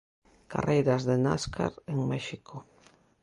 [0.53, 2.65] Carreiras de Nascar en México.